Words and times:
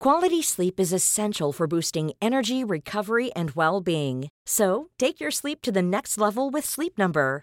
Quality 0.00 0.42
sleep 0.42 0.78
is 0.78 0.92
essential 0.92 1.52
for 1.52 1.66
boosting 1.66 2.12
energy, 2.22 2.62
recovery, 2.62 3.32
and 3.34 3.50
well 3.52 3.80
being. 3.80 4.28
So, 4.46 4.90
take 4.96 5.18
your 5.20 5.32
sleep 5.32 5.60
to 5.62 5.72
the 5.72 5.82
next 5.82 6.18
level 6.18 6.50
with 6.50 6.64
Sleep 6.64 6.96
Number. 6.96 7.42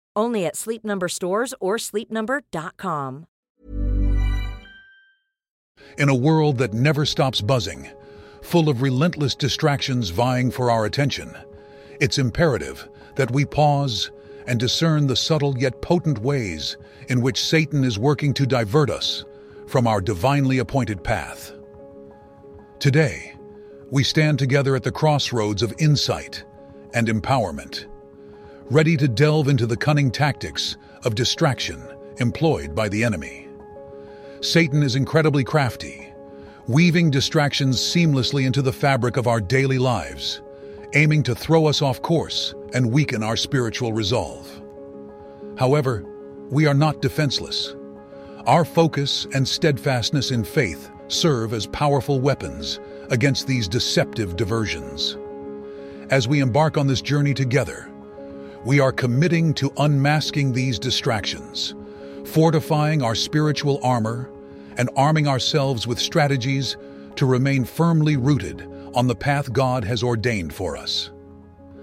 Only 0.15 0.45
at 0.45 0.55
Sleep 0.55 0.83
Number 0.83 1.07
stores 1.07 1.53
or 1.59 1.77
sleepnumber.com. 1.77 3.25
In 5.97 6.09
a 6.09 6.15
world 6.15 6.57
that 6.57 6.73
never 6.73 7.05
stops 7.05 7.41
buzzing, 7.41 7.89
full 8.41 8.69
of 8.69 8.81
relentless 8.81 9.35
distractions 9.35 10.09
vying 10.09 10.51
for 10.51 10.71
our 10.71 10.85
attention, 10.85 11.35
it's 11.99 12.17
imperative 12.17 12.87
that 13.15 13.31
we 13.31 13.45
pause 13.45 14.11
and 14.47 14.59
discern 14.59 15.07
the 15.07 15.15
subtle 15.15 15.57
yet 15.57 15.81
potent 15.81 16.19
ways 16.19 16.77
in 17.09 17.21
which 17.21 17.43
Satan 17.43 17.83
is 17.83 17.99
working 17.99 18.33
to 18.33 18.45
divert 18.45 18.89
us 18.89 19.25
from 19.67 19.87
our 19.87 20.01
divinely 20.01 20.59
appointed 20.59 21.03
path. 21.03 21.53
Today, 22.79 23.35
we 23.91 24.03
stand 24.03 24.39
together 24.39 24.75
at 24.75 24.83
the 24.83 24.91
crossroads 24.91 25.61
of 25.61 25.73
insight 25.77 26.43
and 26.93 27.07
empowerment, 27.07 27.85
ready 28.69 28.95
to 28.97 29.07
delve 29.07 29.47
into 29.47 29.65
the 29.65 29.77
cunning 29.77 30.11
tactics 30.11 30.77
of 31.03 31.15
distraction 31.15 31.83
employed 32.17 32.75
by 32.75 32.87
the 32.87 33.03
enemy. 33.03 33.47
Satan 34.41 34.83
is 34.83 34.95
incredibly 34.95 35.43
crafty, 35.43 36.11
weaving 36.67 37.11
distractions 37.11 37.79
seamlessly 37.79 38.45
into 38.45 38.61
the 38.61 38.73
fabric 38.73 39.17
of 39.17 39.27
our 39.27 39.41
daily 39.41 39.77
lives, 39.77 40.41
aiming 40.93 41.23
to 41.23 41.35
throw 41.35 41.65
us 41.65 41.81
off 41.81 42.01
course 42.01 42.53
and 42.73 42.91
weaken 42.91 43.23
our 43.23 43.37
spiritual 43.37 43.93
resolve. 43.93 44.61
However, 45.57 46.05
we 46.49 46.65
are 46.65 46.73
not 46.73 47.01
defenseless. 47.01 47.75
Our 48.45 48.65
focus 48.65 49.27
and 49.33 49.47
steadfastness 49.47 50.31
in 50.31 50.43
faith 50.43 50.89
serve 51.07 51.53
as 51.53 51.67
powerful 51.67 52.19
weapons 52.19 52.79
against 53.09 53.47
these 53.47 53.67
deceptive 53.67 54.35
diversions. 54.35 55.17
As 56.09 56.27
we 56.27 56.39
embark 56.39 56.77
on 56.77 56.87
this 56.87 57.01
journey 57.01 57.33
together, 57.33 57.89
we 58.63 58.79
are 58.79 58.91
committing 58.91 59.53
to 59.55 59.73
unmasking 59.77 60.53
these 60.53 60.77
distractions, 60.77 61.73
fortifying 62.25 63.01
our 63.01 63.15
spiritual 63.15 63.79
armor, 63.83 64.29
and 64.77 64.89
arming 64.95 65.27
ourselves 65.27 65.87
with 65.87 65.99
strategies 65.99 66.77
to 67.15 67.25
remain 67.25 67.65
firmly 67.65 68.17
rooted 68.17 68.67
on 68.93 69.07
the 69.07 69.15
path 69.15 69.51
God 69.51 69.83
has 69.83 70.03
ordained 70.03 70.53
for 70.53 70.77
us. 70.77 71.11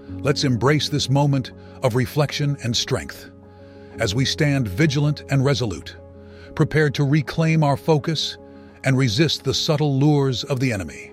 Let's 0.07 0.43
embrace 0.43 0.89
this 0.89 1.09
moment 1.09 1.51
of 1.83 1.95
reflection 1.95 2.57
and 2.63 2.75
strength 2.75 3.29
as 3.99 4.15
we 4.15 4.25
stand 4.25 4.67
vigilant 4.67 5.23
and 5.29 5.43
resolute, 5.43 5.95
prepared 6.55 6.95
to 6.95 7.03
reclaim 7.03 7.63
our 7.63 7.77
focus 7.77 8.37
and 8.85 8.97
resist 8.97 9.43
the 9.43 9.53
subtle 9.53 9.99
lures 9.99 10.43
of 10.45 10.59
the 10.59 10.71
enemy. 10.71 11.11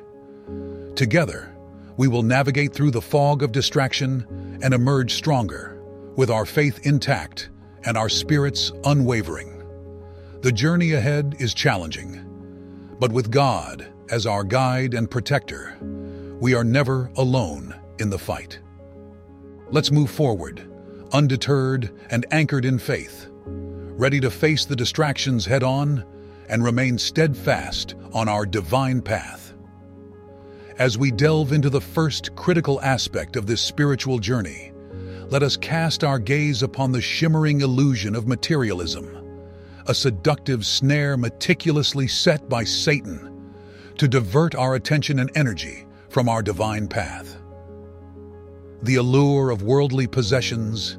Together, 0.95 1.56
we 1.97 2.09
will 2.09 2.23
navigate 2.23 2.73
through 2.73 2.91
the 2.91 3.01
fog 3.01 3.43
of 3.43 3.53
distraction 3.53 4.59
and 4.63 4.75
emerge 4.75 5.15
stronger, 5.15 5.81
with 6.17 6.31
our 6.31 6.47
faith 6.47 6.87
intact 6.87 7.51
and 7.85 7.97
our 7.97 8.09
spirits 8.09 8.73
unwavering. 8.85 9.63
The 10.43 10.53
journey 10.53 10.93
ahead 10.93 11.37
is 11.39 11.55
challenging, 11.55 12.23
but 12.99 13.13
with 13.13 13.31
God 13.31 13.87
as 14.11 14.27
our 14.27 14.45
guide 14.45 14.95
and 14.95 15.11
protector, 15.11 15.77
we 16.41 16.55
are 16.55 16.65
never 16.65 17.11
alone 17.17 17.75
in 17.99 18.11
the 18.11 18.19
fight. 18.19 18.61
Let's 19.71 19.91
move 19.91 20.11
forward, 20.11 20.69
undeterred 21.13 21.91
and 22.11 22.27
anchored 22.31 22.65
in 22.65 22.79
faith, 22.79 23.29
ready 23.45 24.21
to 24.21 24.31
face 24.31 24.65
the 24.65 24.77
distractions 24.77 25.47
head 25.47 25.63
on 25.63 26.05
and 26.49 26.63
remain 26.63 26.99
steadfast 26.99 27.95
on 28.13 28.29
our 28.29 28.47
divine 28.47 29.01
path. 29.01 29.46
As 30.79 30.99
we 30.99 31.11
delve 31.11 31.55
into 31.55 31.71
the 31.71 31.81
first 31.81 32.37
critical 32.37 32.83
aspect 32.83 33.37
of 33.37 33.47
this 33.47 33.63
spiritual 33.63 34.19
journey, 34.19 34.73
let 35.31 35.43
us 35.43 35.57
cast 35.57 36.05
our 36.05 36.19
gaze 36.19 36.63
upon 36.63 36.93
the 36.93 37.01
shimmering 37.01 37.63
illusion 37.63 38.15
of 38.15 38.29
materialism, 38.29 39.41
a 39.87 39.95
seductive 39.95 40.67
snare 40.67 41.17
meticulously 41.17 42.07
set 42.07 42.47
by 42.51 42.63
Satan 42.63 43.55
to 43.97 44.07
divert 44.07 44.55
our 44.55 44.75
attention 44.75 45.19
and 45.21 45.31
energy 45.35 45.87
from 46.11 46.29
our 46.29 46.43
divine 46.43 46.89
path. 46.89 47.39
The 48.83 48.97
allure 48.97 49.49
of 49.49 49.63
worldly 49.63 50.07
possessions 50.07 50.99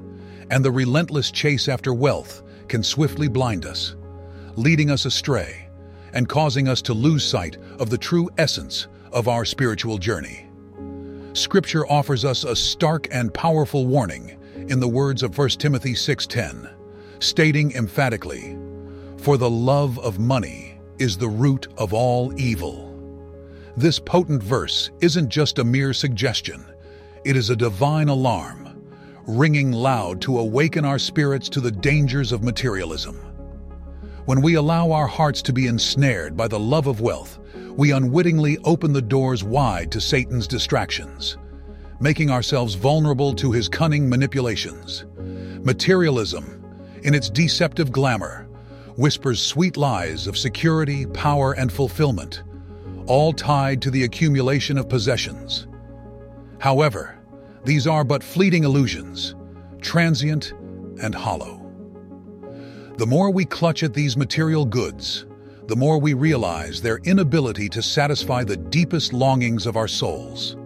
and 0.49 0.65
the 0.65 0.71
relentless 0.71 1.29
chase 1.29 1.67
after 1.67 1.93
wealth 1.93 2.41
can 2.67 2.81
swiftly 2.81 3.27
blind 3.27 3.63
us, 3.63 3.95
leading 4.55 4.89
us 4.89 5.05
astray 5.05 5.69
and 6.13 6.27
causing 6.27 6.67
us 6.67 6.81
to 6.81 6.95
lose 6.95 7.23
sight 7.23 7.57
of 7.77 7.91
the 7.91 7.97
true 7.97 8.27
essence 8.39 8.87
of 9.11 9.27
our 9.27 9.45
spiritual 9.45 9.97
journey. 9.97 10.45
Scripture 11.33 11.85
offers 11.87 12.25
us 12.25 12.43
a 12.43 12.55
stark 12.55 13.07
and 13.11 13.33
powerful 13.33 13.85
warning 13.85 14.37
in 14.67 14.79
the 14.79 14.87
words 14.87 15.21
of 15.23 15.35
1 15.35 15.59
Timothy 15.59 15.93
6:10, 15.93 16.67
stating 17.19 17.71
emphatically, 17.73 18.57
"For 19.17 19.37
the 19.37 19.49
love 19.49 19.99
of 19.99 20.19
money 20.19 20.79
is 20.97 21.17
the 21.17 21.29
root 21.29 21.67
of 21.77 21.93
all 21.93 22.33
evil." 22.39 22.91
This 23.77 23.99
potent 23.99 24.41
verse 24.41 24.89
isn't 25.01 25.29
just 25.29 25.59
a 25.59 25.63
mere 25.63 25.93
suggestion, 25.93 26.65
it 27.23 27.35
is 27.35 27.51
a 27.51 27.55
divine 27.55 28.09
alarm, 28.09 28.69
ringing 29.27 29.71
loud 29.71 30.21
to 30.21 30.39
awaken 30.39 30.85
our 30.85 30.97
spirits 30.97 31.49
to 31.49 31.61
the 31.61 31.71
dangers 31.71 32.31
of 32.31 32.43
materialism. 32.43 33.19
When 34.27 34.41
we 34.41 34.55
allow 34.55 34.91
our 34.91 35.07
hearts 35.07 35.41
to 35.43 35.53
be 35.53 35.67
ensnared 35.67 36.35
by 36.35 36.49
the 36.49 36.59
love 36.59 36.87
of 36.87 36.99
wealth, 36.99 37.39
we 37.77 37.93
unwittingly 37.93 38.57
open 38.65 38.91
the 38.91 39.01
doors 39.01 39.41
wide 39.41 39.89
to 39.93 40.01
Satan's 40.01 40.47
distractions, 40.47 41.37
making 42.01 42.29
ourselves 42.29 42.73
vulnerable 42.73 43.33
to 43.35 43.53
his 43.53 43.69
cunning 43.69 44.09
manipulations. 44.09 45.05
Materialism, 45.63 46.61
in 47.03 47.15
its 47.15 47.29
deceptive 47.29 47.89
glamour, 47.89 48.49
whispers 48.97 49.41
sweet 49.41 49.77
lies 49.77 50.27
of 50.27 50.37
security, 50.37 51.05
power, 51.05 51.53
and 51.53 51.71
fulfillment, 51.71 52.43
all 53.05 53.31
tied 53.31 53.81
to 53.81 53.89
the 53.89 54.03
accumulation 54.03 54.77
of 54.77 54.89
possessions. 54.89 55.67
However, 56.59 57.17
these 57.63 57.87
are 57.87 58.03
but 58.03 58.21
fleeting 58.21 58.65
illusions, 58.65 59.35
transient 59.79 60.51
and 61.01 61.15
hollow. 61.15 61.66
The 62.97 63.05
more 63.05 63.29
we 63.29 63.45
clutch 63.45 63.83
at 63.83 63.93
these 63.93 64.17
material 64.17 64.65
goods, 64.65 65.27
the 65.67 65.75
more 65.75 65.99
we 65.99 66.15
realize 66.15 66.81
their 66.81 66.97
inability 67.03 67.69
to 67.69 67.81
satisfy 67.83 68.43
the 68.43 68.57
deepest 68.57 69.13
longings 69.13 69.67
of 69.67 69.77
our 69.77 69.87
souls. 69.87 70.57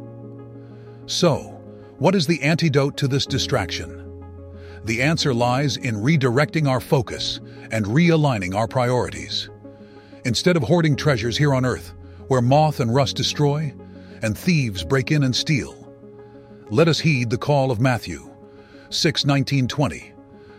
So, 1.08 1.60
what 1.98 2.16
is 2.16 2.26
the 2.26 2.42
antidote 2.42 2.96
to 2.98 3.10
this 3.10 3.26
distraction? 3.26 3.98
The 4.86 5.02
answer 5.02 5.34
lies 5.34 5.76
in 5.76 5.96
redirecting 5.96 6.70
our 6.70 6.80
focus 6.80 7.42
and 7.70 7.86
realigning 7.86 8.56
our 8.56 8.68
priorities. 8.68 9.50
Instead 10.24 10.56
of 10.56 10.64
hoarding 10.64 10.96
treasures 10.96 11.38
here 11.38 11.54
on 11.54 11.66
earth, 11.66 11.94
where 12.30 12.42
moth 12.42 12.80
and 12.80 12.96
rust 12.96 13.18
destroy, 13.18 13.74
and 14.22 14.38
thieves 14.38 14.86
break 14.86 15.12
in 15.12 15.24
and 15.24 15.36
steal, 15.36 15.76
let 16.70 16.88
us 16.88 17.00
heed 17.00 17.30
the 17.30 17.38
call 17.38 17.72
of 17.72 17.82
Matthew 17.82 18.34
6 18.90 19.26
19 19.26 19.68
20 19.68 20.14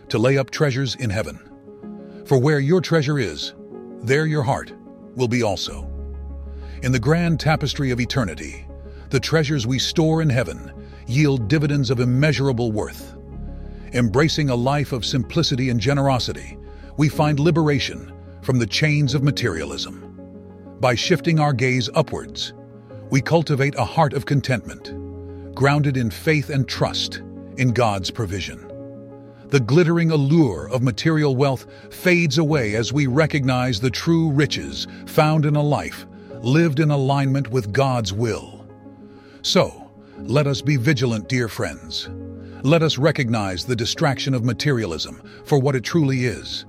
to 0.09 0.19
lay 0.19 0.37
up 0.37 0.51
treasures 0.51 0.93
in 0.95 1.09
heaven. 1.09 1.39
For 2.25 2.37
where 2.37 2.59
your 2.59 2.79
treasure 2.79 3.19
is, 3.19 3.53
there 4.01 4.25
your 4.25 4.43
heart 4.43 4.71
will 5.15 5.27
be 5.27 5.43
also. 5.43 5.89
In 6.81 6.93
the 6.93 6.99
grand 6.99 7.39
tapestry 7.39 7.91
of 7.91 7.99
eternity, 7.99 8.65
the 9.09 9.19
treasures 9.19 9.67
we 9.67 9.77
store 9.77 10.21
in 10.21 10.29
heaven 10.29 10.71
yield 11.05 11.49
dividends 11.49 11.89
of 11.89 11.99
immeasurable 11.99 12.71
worth. 12.71 13.15
Embracing 13.91 14.49
a 14.49 14.55
life 14.55 14.93
of 14.93 15.05
simplicity 15.05 15.69
and 15.69 15.81
generosity, 15.81 16.57
we 16.95 17.09
find 17.09 17.39
liberation 17.39 18.13
from 18.41 18.57
the 18.57 18.67
chains 18.67 19.13
of 19.13 19.21
materialism. 19.21 20.09
By 20.79 20.95
shifting 20.95 21.41
our 21.41 21.53
gaze 21.53 21.89
upwards, 21.93 22.53
we 23.09 23.21
cultivate 23.21 23.75
a 23.75 23.85
heart 23.85 24.13
of 24.13 24.25
contentment, 24.25 24.93
grounded 25.53 25.97
in 25.97 26.09
faith 26.09 26.49
and 26.49 26.67
trust 26.67 27.21
in 27.57 27.73
God's 27.73 28.09
provision 28.09 28.72
the 29.53 29.59
glittering 29.59 30.09
allure 30.09 30.67
of 30.69 30.81
material 30.81 31.35
wealth 31.35 31.67
fades 31.91 32.39
away 32.39 32.73
as 32.73 32.91
we 32.91 33.05
recognize 33.05 33.79
the 33.79 33.87
true 33.91 34.31
riches 34.31 34.87
found 35.05 35.45
in 35.45 35.55
a 35.55 35.61
life 35.61 36.07
lived 36.41 36.79
in 36.79 36.89
alignment 36.89 37.47
with 37.51 37.71
God's 37.71 38.11
will. 38.11 38.65
So, 39.43 39.91
let 40.17 40.47
us 40.47 40.59
be 40.59 40.75
vigilant, 40.75 41.29
dear 41.29 41.47
friends. 41.47 42.09
Let 42.63 42.81
us 42.81 42.97
recognize 42.97 43.63
the 43.63 43.75
distraction 43.75 44.33
of 44.33 44.43
materialism 44.43 45.21
for 45.45 45.59
what 45.59 45.75
it 45.75 45.83
truly 45.83 46.25
is 46.25 46.65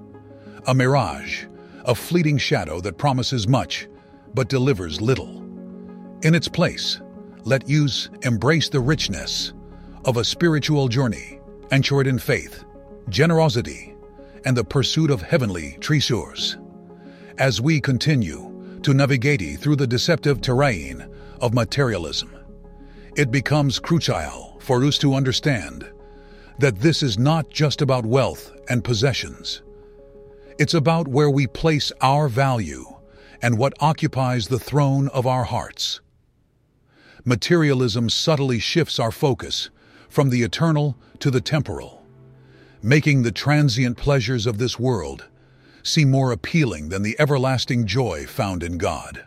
a 0.67 0.75
mirage, 0.75 1.47
a 1.87 1.95
fleeting 1.95 2.37
shadow 2.37 2.83
that 2.83 2.99
promises 2.99 3.49
much 3.49 3.89
but 4.35 4.51
delivers 4.51 5.01
little. 5.01 5.39
In 6.23 6.35
its 6.35 6.49
place, 6.49 7.01
let 7.45 7.67
use 7.67 8.11
embrace 8.25 8.69
the 8.69 8.81
richness 8.81 9.55
of 10.05 10.19
a 10.19 10.25
spiritual 10.25 10.89
journey 10.89 11.41
anchored 11.71 12.07
in 12.07 12.19
faith 12.19 12.63
generosity, 13.09 13.95
and 14.45 14.57
the 14.57 14.65
pursuit 14.65 15.11
of 15.11 15.23
heavenly 15.23 15.77
treasures. 15.81 16.59
As 17.39 17.61
we 17.61 17.81
continue 17.81 18.79
to 18.83 18.95
navigate 18.95 19.59
through 19.59 19.77
the 19.77 19.87
deceptive 19.87 20.41
terrain 20.41 21.07
of 21.41 21.55
materialism, 21.55 22.35
it 23.17 23.31
becomes 23.31 23.79
crucial 23.79 24.57
for 24.61 24.85
us 24.85 24.99
to 24.99 25.15
understand 25.15 25.91
that 26.59 26.79
this 26.79 27.03
is 27.03 27.19
not 27.19 27.51
just 27.51 27.83
about 27.83 28.07
wealth 28.07 28.53
and 28.69 28.85
possessions. 28.85 29.63
It's 30.59 30.75
about 30.75 31.09
where 31.09 31.31
we 31.31 31.47
place 31.47 31.91
our 32.01 32.29
value 32.29 32.85
and 33.43 33.59
what 33.59 33.75
occupies 33.81 34.49
the 34.49 34.59
throne 34.59 35.09
of 35.09 35.27
our 35.27 35.45
hearts. 35.45 36.01
Materialism 37.25 38.09
subtly 38.09 38.59
shifts 38.59 38.99
our 38.99 39.11
focus 39.11 39.71
from 40.09 40.31
the 40.31 40.43
eternal 40.43 40.97
to 41.19 41.31
the 41.31 41.41
temporal 41.41 42.04
making 42.85 43.23
the 43.23 43.33
transient 43.33 43.97
pleasures 43.97 44.47
of 44.47 44.59
this 44.59 44.79
world 44.79 45.25
seem 45.83 46.11
more 46.11 46.33
appealing 46.33 46.91
than 46.91 47.03
the 47.03 47.17
everlasting 47.19 47.87
joy 47.87 48.27
found 48.27 48.63
in 48.63 48.77
God. 48.77 49.25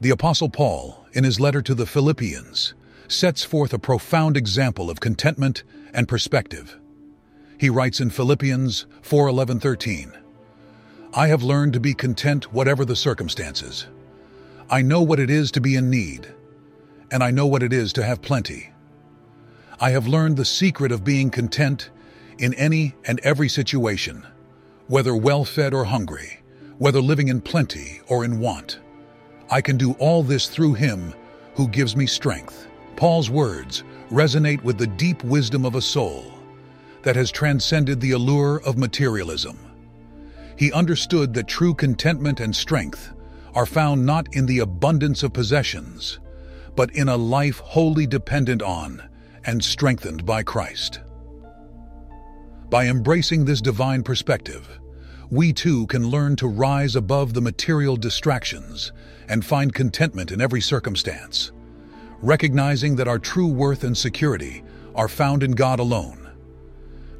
The 0.00 0.10
Apostle 0.10 0.48
Paul, 0.48 1.06
in 1.12 1.22
his 1.22 1.38
letter 1.38 1.62
to 1.62 1.76
the 1.76 1.86
Philippians, 1.86 2.74
sets 3.06 3.44
forth 3.44 3.72
a 3.72 3.78
profound 3.78 4.36
example 4.36 4.90
of 4.90 4.98
contentment 4.98 5.62
and 5.92 6.08
perspective. 6.08 6.76
He 7.56 7.70
writes 7.70 8.00
in 8.00 8.10
Philippians 8.10 8.86
4:11-13, 9.02 10.12
I 11.14 11.28
have 11.28 11.44
learned 11.44 11.72
to 11.74 11.80
be 11.80 11.94
content 11.94 12.52
whatever 12.52 12.84
the 12.84 12.96
circumstances. 12.96 13.86
I 14.68 14.82
know 14.82 15.02
what 15.02 15.20
it 15.20 15.30
is 15.30 15.52
to 15.52 15.60
be 15.60 15.76
in 15.76 15.88
need, 15.88 16.34
and 17.12 17.22
I 17.22 17.30
know 17.30 17.46
what 17.46 17.62
it 17.62 17.72
is 17.72 17.92
to 17.92 18.04
have 18.04 18.22
plenty. 18.22 18.72
I 19.78 19.90
have 19.90 20.08
learned 20.08 20.36
the 20.36 20.44
secret 20.44 20.90
of 20.90 21.04
being 21.04 21.30
content 21.30 21.90
in 22.38 22.54
any 22.54 22.94
and 23.06 23.20
every 23.20 23.48
situation, 23.48 24.26
whether 24.88 25.14
well 25.14 25.44
fed 25.44 25.74
or 25.74 25.84
hungry, 25.84 26.42
whether 26.78 27.00
living 27.00 27.28
in 27.28 27.40
plenty 27.40 28.00
or 28.08 28.24
in 28.24 28.38
want. 28.40 28.80
I 29.50 29.60
can 29.60 29.76
do 29.76 29.92
all 29.94 30.22
this 30.22 30.48
through 30.48 30.74
Him 30.74 31.14
who 31.54 31.68
gives 31.68 31.96
me 31.96 32.06
strength. 32.06 32.66
Paul's 32.96 33.30
words 33.30 33.84
resonate 34.10 34.62
with 34.62 34.78
the 34.78 34.86
deep 34.86 35.22
wisdom 35.24 35.64
of 35.64 35.74
a 35.74 35.82
soul 35.82 36.32
that 37.02 37.16
has 37.16 37.30
transcended 37.30 38.00
the 38.00 38.12
allure 38.12 38.60
of 38.64 38.78
materialism. 38.78 39.58
He 40.56 40.72
understood 40.72 41.34
that 41.34 41.48
true 41.48 41.74
contentment 41.74 42.40
and 42.40 42.54
strength 42.54 43.12
are 43.54 43.66
found 43.66 44.04
not 44.04 44.34
in 44.34 44.46
the 44.46 44.60
abundance 44.60 45.22
of 45.22 45.32
possessions, 45.32 46.18
but 46.76 46.94
in 46.94 47.08
a 47.08 47.16
life 47.16 47.58
wholly 47.58 48.06
dependent 48.06 48.62
on 48.62 49.02
and 49.44 49.62
strengthened 49.62 50.24
by 50.24 50.42
Christ. 50.42 51.00
By 52.70 52.86
embracing 52.86 53.44
this 53.44 53.60
divine 53.60 54.02
perspective, 54.02 54.80
we 55.30 55.52
too 55.52 55.86
can 55.86 56.08
learn 56.08 56.36
to 56.36 56.46
rise 56.46 56.96
above 56.96 57.34
the 57.34 57.40
material 57.40 57.96
distractions 57.96 58.92
and 59.28 59.44
find 59.44 59.74
contentment 59.74 60.32
in 60.32 60.40
every 60.40 60.60
circumstance, 60.60 61.52
recognizing 62.20 62.96
that 62.96 63.08
our 63.08 63.18
true 63.18 63.48
worth 63.48 63.84
and 63.84 63.96
security 63.96 64.62
are 64.94 65.08
found 65.08 65.42
in 65.42 65.52
God 65.52 65.78
alone. 65.78 66.30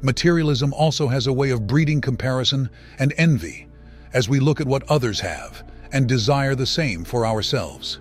Materialism 0.01 0.73
also 0.73 1.07
has 1.07 1.27
a 1.27 1.33
way 1.33 1.51
of 1.51 1.67
breeding 1.67 2.01
comparison 2.01 2.69
and 2.99 3.13
envy 3.17 3.67
as 4.13 4.29
we 4.29 4.39
look 4.39 4.61
at 4.61 4.67
what 4.67 4.89
others 4.89 5.19
have 5.19 5.63
and 5.91 6.07
desire 6.07 6.55
the 6.55 6.65
same 6.65 7.03
for 7.03 7.25
ourselves. 7.25 7.99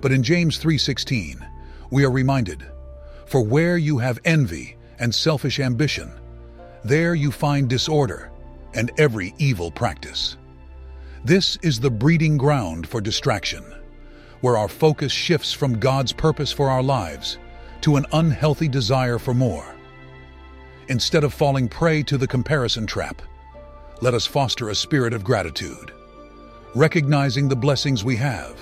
But 0.00 0.12
in 0.12 0.22
James 0.22 0.58
3:16, 0.58 1.44
we 1.90 2.04
are 2.04 2.10
reminded, 2.10 2.64
"For 3.26 3.40
where 3.40 3.76
you 3.76 3.98
have 3.98 4.18
envy 4.24 4.76
and 4.98 5.14
selfish 5.14 5.60
ambition, 5.60 6.10
there 6.88 7.14
you 7.14 7.30
find 7.30 7.68
disorder 7.68 8.30
and 8.72 8.90
every 8.96 9.34
evil 9.36 9.70
practice. 9.70 10.38
This 11.22 11.58
is 11.62 11.78
the 11.78 11.90
breeding 11.90 12.38
ground 12.38 12.88
for 12.88 13.02
distraction, 13.02 13.62
where 14.40 14.56
our 14.56 14.68
focus 14.68 15.12
shifts 15.12 15.52
from 15.52 15.78
God's 15.78 16.14
purpose 16.14 16.50
for 16.50 16.70
our 16.70 16.82
lives 16.82 17.36
to 17.82 17.96
an 17.96 18.06
unhealthy 18.12 18.68
desire 18.68 19.18
for 19.18 19.34
more. 19.34 19.74
Instead 20.88 21.24
of 21.24 21.34
falling 21.34 21.68
prey 21.68 22.02
to 22.04 22.16
the 22.16 22.26
comparison 22.26 22.86
trap, 22.86 23.20
let 24.00 24.14
us 24.14 24.24
foster 24.24 24.70
a 24.70 24.74
spirit 24.74 25.12
of 25.12 25.22
gratitude, 25.22 25.92
recognizing 26.74 27.48
the 27.48 27.56
blessings 27.56 28.02
we 28.02 28.16
have, 28.16 28.56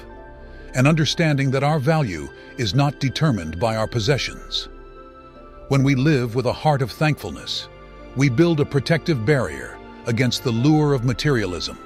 and 0.75 0.89
understanding 0.89 1.53
that 1.53 1.63
our 1.63 1.79
value 1.79 2.29
is 2.59 2.75
not 2.75 2.99
determined 2.99 3.61
by 3.61 3.77
our 3.77 3.87
possessions. 3.87 4.69
When 5.69 5.85
we 5.85 5.95
live 5.95 6.35
with 6.35 6.47
a 6.47 6.53
heart 6.53 6.83
of 6.83 6.91
thankfulness, 6.91 7.69
we 8.17 8.31
build 8.31 8.61
a 8.61 8.65
protective 8.65 9.27
barrier 9.27 9.79
against 10.07 10.43
the 10.43 10.51
lure 10.51 10.95
of 10.95 11.05
materialism, 11.05 11.79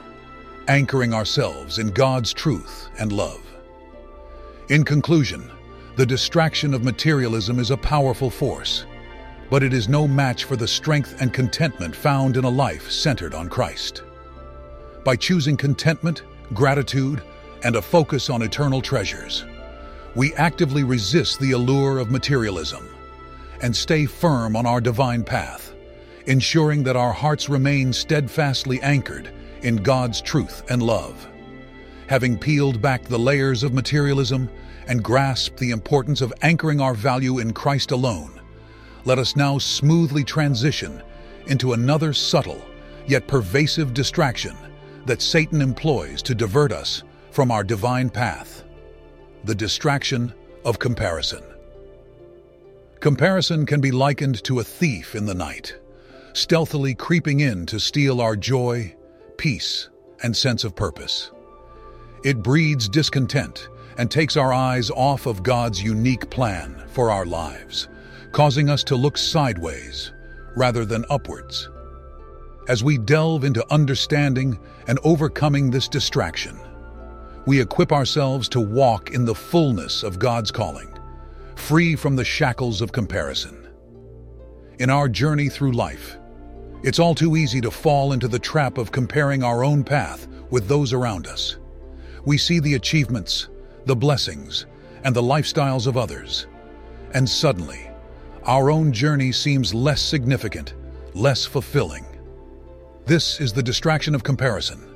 anchoring 0.68 1.12
ourselves 1.12 1.78
in 1.78 1.88
God's 1.88 2.32
truth 2.32 2.88
and 2.99 3.12
love. 3.12 3.40
In 4.68 4.84
conclusion, 4.84 5.50
the 5.96 6.06
distraction 6.06 6.72
of 6.72 6.84
materialism 6.84 7.58
is 7.58 7.72
a 7.72 7.76
powerful 7.76 8.30
force, 8.30 8.87
but 9.50 9.64
it 9.64 9.72
is 9.72 9.88
no 9.88 10.06
match 10.06 10.44
for 10.44 10.54
the 10.54 10.68
strength 10.68 11.20
and 11.20 11.34
contentment 11.34 11.96
found 11.96 12.37
in 12.37 12.44
a 12.44 12.49
life 12.49 12.88
centered 12.90 13.34
on 13.34 13.49
Christ. 13.49 14.04
By 15.04 15.16
choosing 15.16 15.56
contentment, 15.56 16.22
gratitude, 16.54 17.22
and 17.64 17.75
a 17.75 17.82
focus 17.82 18.30
on 18.30 18.42
eternal 18.42 18.80
treasures, 18.80 19.44
we 20.14 20.32
actively 20.34 20.84
resist 20.84 21.40
the 21.40 21.52
allure 21.52 21.99
of 21.99 22.12
materialism 22.12 22.88
and 23.62 23.75
stay 23.75 24.06
firm 24.06 24.54
on 24.54 24.66
our 24.66 24.80
divine 24.80 25.25
path 25.25 25.69
ensuring 26.30 26.84
that 26.84 26.94
our 26.94 27.12
hearts 27.12 27.49
remain 27.49 27.92
steadfastly 27.92 28.80
anchored 28.82 29.32
in 29.62 29.75
God's 29.75 30.20
truth 30.20 30.62
and 30.70 30.80
love. 30.80 31.26
Having 32.06 32.38
peeled 32.38 32.80
back 32.80 33.02
the 33.02 33.18
layers 33.18 33.64
of 33.64 33.75
materialism 33.75 34.49
and 34.87 35.02
grasped 35.02 35.58
the 35.58 35.72
importance 35.72 36.20
of 36.20 36.32
anchoring 36.42 36.80
our 36.80 36.94
value 36.94 37.40
in 37.40 37.52
Christ 37.52 37.90
alone, 37.90 38.40
let 39.04 39.18
us 39.18 39.34
now 39.34 39.58
smoothly 39.58 40.22
transition 40.22 41.02
into 41.49 41.72
another 41.72 42.12
subtle 42.12 42.64
yet 43.08 43.26
pervasive 43.26 43.92
distraction 43.92 44.56
that 45.06 45.20
Satan 45.20 45.60
employs 45.60 46.22
to 46.22 46.34
divert 46.37 46.70
us 46.70 47.02
from 47.32 47.50
our 47.50 47.64
divine 47.64 48.08
path. 48.08 48.62
The 49.42 49.54
distraction 49.56 50.32
of 50.64 50.78
comparison. 50.78 51.42
Comparison 53.00 53.66
can 53.66 53.80
be 53.80 53.90
likened 53.90 54.44
to 54.44 54.60
a 54.60 54.64
thief 54.64 55.16
in 55.16 55.26
the 55.26 55.34
night, 55.34 55.75
stealthily 56.32 56.94
creeping 56.94 57.40
in 57.40 57.66
to 57.66 57.80
steal 57.80 58.20
our 58.20 58.37
joy, 58.37 58.94
peace, 59.37 59.88
and 60.22 60.37
sense 60.37 60.64
of 60.64 60.76
purpose. 60.76 61.30
It 62.25 62.42
breeds 62.42 62.88
discontent 62.88 63.68
and 63.99 64.10
takes 64.10 64.37
our 64.37 64.52
eyes 64.52 64.90
off 64.90 65.26
of 65.26 65.42
God's 65.42 65.82
unique 65.82 66.30
plan 66.30 66.84
for 66.88 67.10
our 67.10 67.26
lives, 67.26 67.88
causing 68.32 68.68
us 68.68 68.84
to 68.84 68.96
look 68.96 69.16
sideways 69.18 70.12
rather 70.56 70.84
than 70.84 71.04
upwards. 71.10 71.68
As 72.68 72.84
we 72.84 72.99
delve 72.99 73.44
into 73.44 73.72
understanding 73.72 74.58
and 74.87 74.99
overcoming 75.02 75.70
this 75.70 75.88
distraction, 75.88 76.58
we 77.46 77.60
equip 77.60 77.90
ourselves 77.90 78.49
to 78.50 78.60
walk 78.60 79.10
in 79.10 79.25
the 79.25 79.34
fullness 79.34 80.02
of 80.02 80.18
God's 80.18 80.50
calling, 80.50 80.88
free 81.56 81.96
from 81.96 82.16
the 82.16 82.25
shackles 82.25 82.80
of 82.80 82.92
comparison. 82.92 83.66
In 84.78 84.88
our 84.90 85.08
journey 85.08 85.49
through 85.49 85.72
life, 85.72 86.16
it's 86.82 86.99
all 86.99 87.14
too 87.14 87.37
easy 87.37 87.60
to 87.60 87.70
fall 87.70 88.12
into 88.12 88.28
the 88.28 88.38
trap 88.38 88.78
of 88.78 88.92
comparing 88.92 89.42
our 89.42 89.64
own 89.64 89.84
path 89.84 90.26
with 90.50 90.66
those 90.66 90.92
around 90.92 91.26
us. 91.26 91.58
We 92.25 92.38
see 92.38 92.58
the 92.58 92.75
achievements, 92.75 93.49
the 93.87 93.96
blessings, 93.96 94.66
and 95.04 95.14
the 95.14 95.22
lifestyles 95.22 95.87
of 95.87 95.96
others, 95.96 96.46
and 97.14 97.28
suddenly, 97.28 97.90
our 98.44 98.70
own 98.70 98.92
journey 98.92 99.32
seems 99.32 99.75
less 99.75 100.00
significant, 100.00 100.75
less 101.14 101.44
fulfilling. 101.44 102.06
This 103.06 103.40
is 103.40 103.52
the 103.52 103.62
distraction 103.62 104.14
of 104.14 104.22
comparison, 104.22 104.87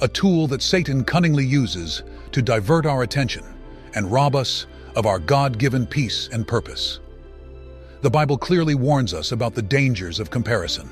a 0.00 0.08
tool 0.08 0.46
that 0.48 0.62
Satan 0.62 1.04
cunningly 1.04 1.44
uses 1.44 2.02
to 2.32 2.42
divert 2.42 2.86
our 2.86 3.02
attention 3.02 3.44
and 3.94 4.12
rob 4.12 4.36
us 4.36 4.66
of 4.94 5.06
our 5.06 5.18
God-given 5.18 5.86
peace 5.86 6.28
and 6.32 6.46
purpose. 6.46 7.00
The 8.02 8.10
Bible 8.10 8.38
clearly 8.38 8.74
warns 8.74 9.12
us 9.14 9.32
about 9.32 9.54
the 9.54 9.62
dangers 9.62 10.20
of 10.20 10.30
comparison. 10.30 10.88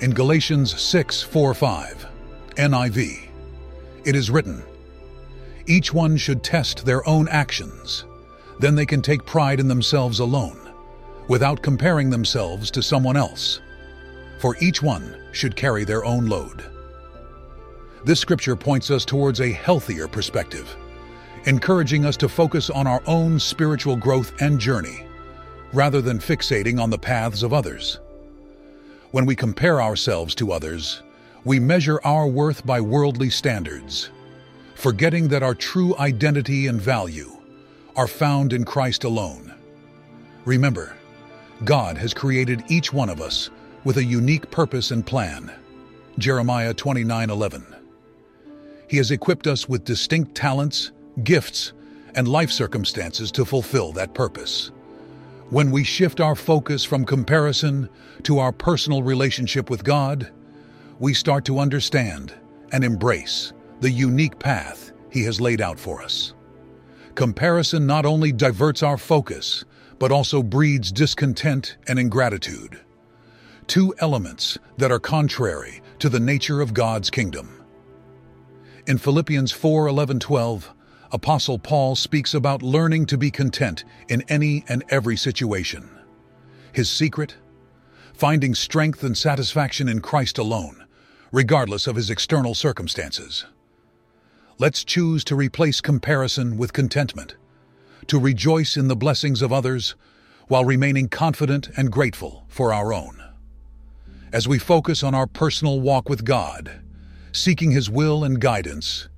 In 0.00 0.12
Galatians 0.12 0.80
6, 0.80 1.22
4, 1.22 1.54
5, 1.54 2.06
NIV, 2.54 3.28
it 4.04 4.14
is 4.14 4.30
written, 4.30 4.62
Each 5.66 5.92
one 5.92 6.16
should 6.16 6.44
test 6.44 6.86
their 6.86 7.06
own 7.08 7.26
actions. 7.30 8.04
Then 8.60 8.76
they 8.76 8.86
can 8.86 9.02
take 9.02 9.26
pride 9.26 9.58
in 9.58 9.66
themselves 9.66 10.20
alone, 10.20 10.72
without 11.26 11.62
comparing 11.62 12.10
themselves 12.10 12.70
to 12.70 12.82
someone 12.82 13.16
else. 13.16 13.60
For 14.38 14.56
each 14.60 14.80
one 14.80 15.16
should 15.32 15.56
carry 15.56 15.82
their 15.82 16.04
own 16.04 16.26
load. 16.26 16.64
This 18.04 18.20
scripture 18.20 18.54
points 18.54 18.92
us 18.92 19.04
towards 19.04 19.40
a 19.40 19.50
healthier 19.50 20.06
perspective, 20.06 20.76
encouraging 21.46 22.04
us 22.04 22.16
to 22.18 22.28
focus 22.28 22.70
on 22.70 22.86
our 22.86 23.02
own 23.06 23.40
spiritual 23.40 23.96
growth 23.96 24.32
and 24.40 24.60
journey, 24.60 25.08
rather 25.72 26.00
than 26.00 26.20
fixating 26.20 26.80
on 26.80 26.88
the 26.88 26.96
paths 26.96 27.42
of 27.42 27.52
others. 27.52 27.98
When 29.10 29.24
we 29.24 29.34
compare 29.34 29.80
ourselves 29.80 30.34
to 30.34 30.52
others, 30.52 31.02
we 31.44 31.58
measure 31.58 31.98
our 32.04 32.26
worth 32.26 32.66
by 32.66 32.80
worldly 32.82 33.30
standards, 33.30 34.10
forgetting 34.74 35.28
that 35.28 35.42
our 35.42 35.54
true 35.54 35.96
identity 35.98 36.66
and 36.66 36.80
value 36.80 37.32
are 37.96 38.06
found 38.06 38.52
in 38.52 38.64
Christ 38.64 39.04
alone. 39.04 39.54
Remember, 40.44 40.94
God 41.64 41.96
has 41.96 42.12
created 42.12 42.62
each 42.68 42.92
one 42.92 43.08
of 43.08 43.20
us 43.22 43.48
with 43.82 43.96
a 43.96 44.04
unique 44.04 44.50
purpose 44.50 44.90
and 44.90 45.06
plan. 45.06 45.50
Jeremiah 46.18 46.74
29:11. 46.74 47.64
He 48.88 48.98
has 48.98 49.10
equipped 49.10 49.46
us 49.46 49.68
with 49.68 49.84
distinct 49.84 50.34
talents, 50.34 50.92
gifts, 51.24 51.72
and 52.14 52.28
life 52.28 52.50
circumstances 52.50 53.32
to 53.32 53.46
fulfill 53.46 53.92
that 53.92 54.12
purpose. 54.12 54.70
When 55.50 55.70
we 55.70 55.82
shift 55.82 56.20
our 56.20 56.34
focus 56.34 56.84
from 56.84 57.06
comparison 57.06 57.88
to 58.24 58.38
our 58.38 58.52
personal 58.52 59.02
relationship 59.02 59.70
with 59.70 59.82
God, 59.82 60.30
we 60.98 61.14
start 61.14 61.46
to 61.46 61.58
understand 61.58 62.34
and 62.70 62.84
embrace 62.84 63.54
the 63.80 63.90
unique 63.90 64.38
path 64.38 64.92
He 65.10 65.22
has 65.24 65.40
laid 65.40 65.62
out 65.62 65.80
for 65.80 66.02
us. 66.02 66.34
Comparison 67.14 67.86
not 67.86 68.04
only 68.04 68.30
diverts 68.30 68.82
our 68.82 68.98
focus, 68.98 69.64
but 69.98 70.12
also 70.12 70.42
breeds 70.42 70.92
discontent 70.92 71.78
and 71.86 71.98
ingratitude. 71.98 72.80
Two 73.66 73.94
elements 74.00 74.58
that 74.76 74.92
are 74.92 75.00
contrary 75.00 75.80
to 75.98 76.10
the 76.10 76.20
nature 76.20 76.60
of 76.60 76.74
God's 76.74 77.08
kingdom. 77.08 77.64
In 78.86 78.98
Philippians 78.98 79.52
4 79.52 79.88
11 79.88 80.20
12, 80.20 80.74
Apostle 81.10 81.58
Paul 81.58 81.96
speaks 81.96 82.34
about 82.34 82.62
learning 82.62 83.06
to 83.06 83.16
be 83.16 83.30
content 83.30 83.84
in 84.08 84.22
any 84.28 84.64
and 84.68 84.84
every 84.90 85.16
situation. 85.16 85.88
His 86.72 86.90
secret? 86.90 87.36
Finding 88.12 88.54
strength 88.54 89.02
and 89.02 89.16
satisfaction 89.16 89.88
in 89.88 90.00
Christ 90.00 90.36
alone, 90.36 90.84
regardless 91.32 91.86
of 91.86 91.96
his 91.96 92.10
external 92.10 92.54
circumstances. 92.54 93.46
Let's 94.58 94.84
choose 94.84 95.24
to 95.24 95.36
replace 95.36 95.80
comparison 95.80 96.58
with 96.58 96.74
contentment, 96.74 97.36
to 98.08 98.18
rejoice 98.18 98.76
in 98.76 98.88
the 98.88 98.96
blessings 98.96 99.40
of 99.40 99.52
others 99.52 99.94
while 100.48 100.64
remaining 100.64 101.08
confident 101.08 101.70
and 101.76 101.90
grateful 101.90 102.44
for 102.48 102.72
our 102.72 102.92
own. 102.92 103.22
As 104.30 104.46
we 104.46 104.58
focus 104.58 105.02
on 105.02 105.14
our 105.14 105.26
personal 105.26 105.80
walk 105.80 106.10
with 106.10 106.24
God, 106.24 106.82
seeking 107.32 107.70
His 107.70 107.88
will 107.88 108.24
and 108.24 108.40
guidance, 108.40 109.08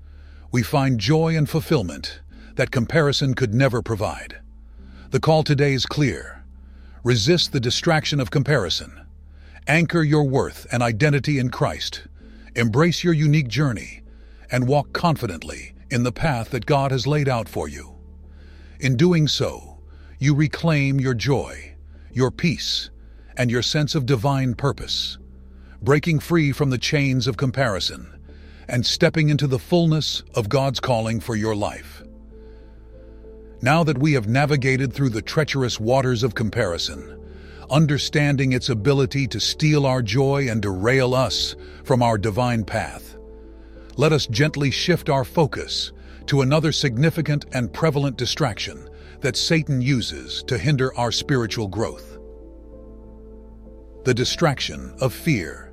we 0.52 0.62
find 0.62 0.99
joy 0.99 1.37
and 1.37 1.49
fulfillment 1.49 2.21
that 2.57 2.71
comparison 2.71 3.35
could 3.35 3.54
never 3.54 3.83
provide. 3.83 4.38
The 5.11 5.21
call 5.21 5.42
today 5.42 5.73
is 5.73 5.87
clear. 5.87 6.45
Resist 7.04 7.52
the 7.52 7.61
distraction 7.61 8.21
of 8.21 8.30
comparison. 8.30 9.00
Anchor 9.66 10.02
your 10.02 10.25
worth 10.25 10.66
and 10.73 10.83
identity 10.83 11.38
in 11.38 11.50
Christ. 11.50 12.02
Embrace 12.57 13.04
your 13.04 13.14
unique 13.14 13.49
journey 13.49 14.02
and 14.50 14.66
walk 14.66 14.92
confidently 14.92 15.73
in 15.90 16.02
the 16.02 16.12
path 16.12 16.50
that 16.50 16.66
God 16.66 16.90
has 16.90 17.07
laid 17.07 17.28
out 17.28 17.49
for 17.49 17.69
you. 17.69 17.95
In 18.80 18.97
doing 18.97 19.28
so, 19.28 19.78
you 20.19 20.35
reclaim 20.35 21.00
your 21.00 21.14
joy, 21.14 21.75
your 22.12 22.30
peace, 22.30 22.90
and 23.37 23.50
your 23.50 23.62
sense 23.62 23.95
of 23.95 24.07
divine 24.07 24.54
purpose 24.54 25.19
breaking 25.83 26.19
free 26.19 26.52
from 26.52 26.69
the 26.69 26.78
chains 26.78 27.26
of 27.26 27.38
comparison, 27.38 28.19
and 28.70 28.86
stepping 28.86 29.28
into 29.28 29.46
the 29.46 29.58
fullness 29.58 30.22
of 30.34 30.48
God's 30.48 30.80
calling 30.80 31.20
for 31.20 31.34
your 31.34 31.56
life. 31.56 32.02
Now 33.62 33.84
that 33.84 33.98
we 33.98 34.12
have 34.12 34.28
navigated 34.28 34.92
through 34.92 35.10
the 35.10 35.20
treacherous 35.20 35.78
waters 35.78 36.22
of 36.22 36.34
comparison, 36.34 37.18
understanding 37.68 38.52
its 38.52 38.68
ability 38.68 39.26
to 39.28 39.40
steal 39.40 39.84
our 39.84 40.02
joy 40.02 40.48
and 40.48 40.62
derail 40.62 41.14
us 41.14 41.56
from 41.84 42.02
our 42.02 42.16
divine 42.16 42.64
path, 42.64 43.16
let 43.96 44.12
us 44.12 44.26
gently 44.26 44.70
shift 44.70 45.10
our 45.10 45.24
focus 45.24 45.92
to 46.26 46.40
another 46.40 46.72
significant 46.72 47.44
and 47.52 47.72
prevalent 47.72 48.16
distraction 48.16 48.88
that 49.20 49.36
Satan 49.36 49.82
uses 49.82 50.42
to 50.44 50.56
hinder 50.56 50.96
our 50.96 51.12
spiritual 51.12 51.66
growth. 51.66 52.18
The 54.04 54.14
distraction 54.14 54.94
of 55.00 55.12
fear 55.12 55.72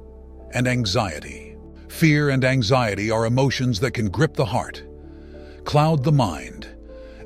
and 0.54 0.68
anxiety. 0.68 1.57
Fear 1.90 2.30
and 2.30 2.44
anxiety 2.44 3.10
are 3.10 3.26
emotions 3.26 3.80
that 3.80 3.92
can 3.92 4.10
grip 4.10 4.36
the 4.36 4.46
heart, 4.46 4.84
cloud 5.64 6.04
the 6.04 6.12
mind, 6.12 6.68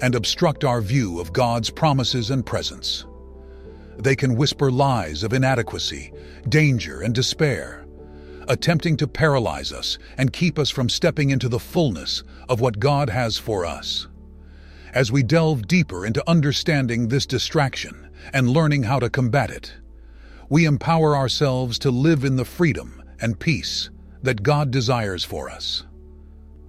and 0.02 0.16
obstruct 0.16 0.64
our 0.64 0.82
view 0.82 1.20
of 1.20 1.34
God's 1.34 1.70
promises 1.70 2.30
and 2.32 2.46
presence. 2.46 3.06
They 3.98 4.16
can 4.16 4.36
whisper 4.36 4.72
lies 4.72 5.24
of 5.24 5.34
inadequacy, 5.34 6.14
danger, 6.48 7.02
and 7.02 7.14
despair, 7.14 7.86
attempting 8.48 8.98
to 8.98 9.08
paralyze 9.08 9.72
us 9.72 9.98
and 10.18 10.34
keep 10.34 10.58
us 10.58 10.70
from 10.70 10.90
stepping 10.90 11.30
into 11.32 11.50
the 11.50 11.60
fullness 11.60 12.24
of 12.48 12.62
what 12.62 12.80
God 12.80 13.10
has 13.10 13.38
for 13.38 13.66
us. 13.66 14.08
As 14.94 15.12
we 15.12 15.24
delve 15.24 15.68
deeper 15.68 16.06
into 16.06 16.28
understanding 16.30 17.08
this 17.08 17.26
distraction 17.26 18.10
and 18.34 18.50
learning 18.50 18.84
how 18.84 19.00
to 19.00 19.10
combat 19.10 19.52
it, 19.52 19.74
we 20.50 20.66
empower 20.66 21.16
ourselves 21.16 21.80
to 21.80 21.92
live 21.92 22.24
in 22.24 22.36
the 22.36 22.46
freedom 22.46 23.02
and 23.20 23.40
peace 23.40 23.90
that 24.24 24.44
God 24.44 24.72
desires 24.72 25.24
for 25.24 25.50
us. 25.50 25.84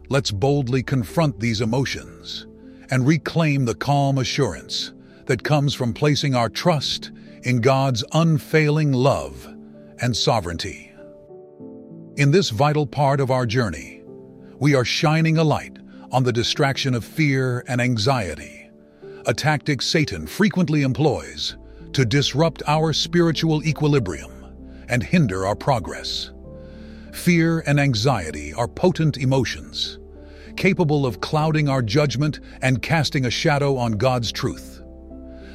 Let's 0.08 0.30
boldly 0.30 0.82
confront 0.82 1.40
these 1.40 1.60
emotions 1.60 2.46
and 2.90 3.06
reclaim 3.06 3.64
the 3.64 3.74
calm 3.74 4.18
assurance 4.18 4.92
that 5.26 5.42
comes 5.42 5.74
from 5.74 5.94
placing 5.94 6.34
our 6.34 6.48
trust 6.48 7.10
in 7.42 7.60
God's 7.60 8.04
unfailing 8.12 8.92
love 8.92 9.46
and 10.00 10.16
sovereignty. 10.16 10.92
In 12.16 12.30
this 12.30 12.50
vital 12.50 12.86
part 12.86 13.20
of 13.20 13.30
our 13.30 13.46
journey, 13.46 14.02
we 14.58 14.74
are 14.74 14.84
shining 14.84 15.38
a 15.38 15.44
light 15.44 15.78
on 16.10 16.24
the 16.24 16.32
distraction 16.32 16.94
of 16.94 17.04
fear 17.04 17.64
and 17.68 17.80
anxiety, 17.80 18.68
a 19.24 19.32
tactic 19.32 19.80
Satan 19.80 20.26
frequently 20.26 20.82
employs 20.82 21.56
to 21.94 22.04
disrupt 22.04 22.62
our 22.66 22.92
spiritual 22.92 23.64
equilibrium 23.64 24.30
and 24.88 25.02
hinder 25.02 25.46
our 25.46 25.56
progress. 25.56 26.31
Fear 27.12 27.60
and 27.66 27.78
anxiety 27.78 28.54
are 28.54 28.66
potent 28.66 29.18
emotions, 29.18 29.98
capable 30.56 31.04
of 31.06 31.20
clouding 31.20 31.68
our 31.68 31.82
judgment 31.82 32.40
and 32.62 32.82
casting 32.82 33.26
a 33.26 33.30
shadow 33.30 33.76
on 33.76 33.92
God's 33.92 34.32
truth. 34.32 34.82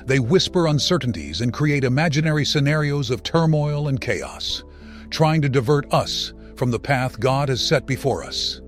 They 0.05 0.19
whisper 0.19 0.67
uncertainties 0.67 1.41
and 1.41 1.51
create 1.51 1.83
imaginary 1.83 2.45
scenarios 2.45 3.09
of 3.09 3.23
turmoil 3.23 3.87
and 3.87 3.99
chaos, 3.99 4.63
trying 5.09 5.41
to 5.41 5.49
divert 5.49 5.91
us 5.91 6.33
from 6.55 6.71
the 6.71 6.79
path 6.79 7.19
God 7.19 7.49
has 7.49 7.59
set 7.59 7.85
before 7.85 8.23
us. 8.23 8.61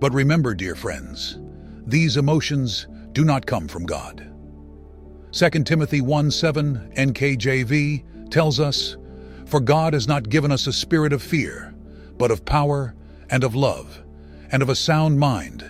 But 0.00 0.14
remember, 0.14 0.54
dear 0.54 0.74
friends, 0.74 1.38
these 1.86 2.16
emotions 2.16 2.86
do 3.12 3.24
not 3.24 3.46
come 3.46 3.68
from 3.68 3.84
God. 3.84 4.26
2 5.32 5.64
Timothy 5.64 6.00
1:7 6.00 6.92
NKJV 6.96 8.30
tells 8.30 8.60
us, 8.60 8.96
For 9.46 9.60
God 9.60 9.92
has 9.92 10.08
not 10.08 10.28
given 10.28 10.52
us 10.52 10.66
a 10.66 10.72
spirit 10.72 11.12
of 11.12 11.22
fear, 11.22 11.71
but 12.18 12.30
of 12.30 12.44
power 12.44 12.94
and 13.30 13.44
of 13.44 13.54
love 13.54 14.02
and 14.50 14.62
of 14.62 14.68
a 14.68 14.74
sound 14.74 15.18
mind. 15.18 15.64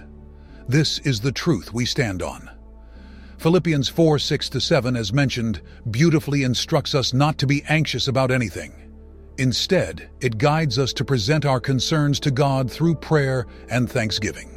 This 0.68 0.98
is 1.00 1.20
the 1.20 1.32
truth 1.32 1.72
we 1.72 1.84
stand 1.84 2.22
on. 2.22 2.50
Philippians 3.38 3.88
4 3.88 4.18
6 4.18 4.50
7, 4.64 4.96
as 4.96 5.12
mentioned, 5.12 5.60
beautifully 5.90 6.44
instructs 6.44 6.94
us 6.94 7.12
not 7.12 7.38
to 7.38 7.46
be 7.46 7.64
anxious 7.68 8.06
about 8.06 8.30
anything. 8.30 8.72
Instead, 9.38 10.08
it 10.20 10.38
guides 10.38 10.78
us 10.78 10.92
to 10.92 11.04
present 11.04 11.44
our 11.44 11.58
concerns 11.58 12.20
to 12.20 12.30
God 12.30 12.70
through 12.70 12.94
prayer 12.94 13.46
and 13.68 13.90
thanksgiving. 13.90 14.48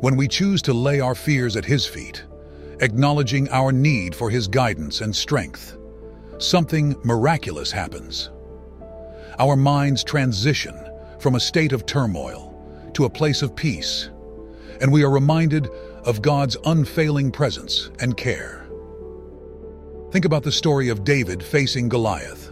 When 0.00 0.16
we 0.16 0.28
choose 0.28 0.60
to 0.62 0.74
lay 0.74 1.00
our 1.00 1.14
fears 1.14 1.56
at 1.56 1.64
His 1.64 1.86
feet, 1.86 2.24
acknowledging 2.80 3.48
our 3.50 3.72
need 3.72 4.14
for 4.14 4.28
His 4.28 4.48
guidance 4.48 5.00
and 5.00 5.14
strength, 5.14 5.78
something 6.38 6.96
miraculous 7.04 7.70
happens. 7.70 8.30
Our 9.38 9.56
minds 9.56 10.04
transition 10.04 10.74
from 11.18 11.34
a 11.34 11.40
state 11.40 11.72
of 11.72 11.86
turmoil 11.86 12.90
to 12.94 13.04
a 13.04 13.10
place 13.10 13.42
of 13.42 13.56
peace, 13.56 14.10
and 14.80 14.90
we 14.90 15.02
are 15.04 15.10
reminded 15.10 15.68
of 16.04 16.22
God's 16.22 16.56
unfailing 16.64 17.30
presence 17.30 17.90
and 18.00 18.16
care. 18.16 18.66
Think 20.10 20.24
about 20.24 20.42
the 20.42 20.52
story 20.52 20.88
of 20.88 21.04
David 21.04 21.42
facing 21.42 21.88
Goliath, 21.88 22.50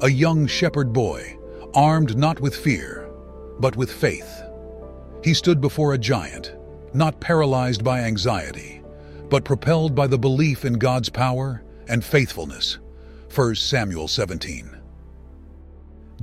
a 0.00 0.10
young 0.10 0.46
shepherd 0.46 0.92
boy, 0.92 1.36
armed 1.74 2.16
not 2.16 2.40
with 2.40 2.54
fear, 2.54 3.08
but 3.58 3.76
with 3.76 3.90
faith. 3.90 4.42
He 5.24 5.34
stood 5.34 5.60
before 5.60 5.94
a 5.94 5.98
giant, 5.98 6.54
not 6.92 7.20
paralyzed 7.20 7.82
by 7.82 8.00
anxiety, 8.00 8.82
but 9.28 9.44
propelled 9.44 9.94
by 9.94 10.06
the 10.06 10.18
belief 10.18 10.64
in 10.64 10.74
God's 10.74 11.08
power 11.08 11.62
and 11.88 12.04
faithfulness. 12.04 12.78
1 13.34 13.54
Samuel 13.56 14.06
17. 14.06 14.73